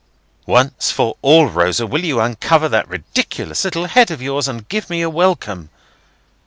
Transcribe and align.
"Once 0.47 0.89
for 0.89 1.15
all, 1.21 1.45
Rosa, 1.47 1.85
will 1.85 2.03
you 2.03 2.19
uncover 2.19 2.67
that 2.67 2.87
ridiculous 2.87 3.63
little 3.63 3.85
head 3.85 4.09
of 4.09 4.19
yours 4.19 4.47
and 4.47 4.67
give 4.67 4.89
me 4.89 5.03
a 5.03 5.09
welcome?" 5.11 5.69